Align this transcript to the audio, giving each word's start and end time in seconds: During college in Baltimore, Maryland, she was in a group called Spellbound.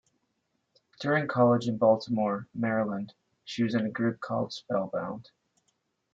During 0.99 1.27
college 1.27 1.67
in 1.67 1.77
Baltimore, 1.77 2.47
Maryland, 2.55 3.13
she 3.45 3.61
was 3.61 3.75
in 3.75 3.85
a 3.85 3.91
group 3.91 4.19
called 4.19 4.51
Spellbound. 4.51 5.29